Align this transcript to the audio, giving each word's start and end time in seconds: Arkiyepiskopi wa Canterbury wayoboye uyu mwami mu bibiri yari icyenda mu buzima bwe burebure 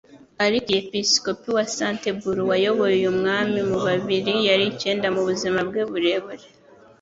Arkiyepiskopi 0.43 1.47
wa 1.57 1.65
Canterbury 1.75 2.41
wayoboye 2.49 2.95
uyu 2.99 3.11
mwami 3.19 3.59
mu 3.69 3.77
bibiri 3.85 4.33
yari 4.47 4.63
icyenda 4.71 5.07
mu 5.15 5.21
buzima 5.27 5.59
bwe 5.69 5.83
burebure 5.89 6.45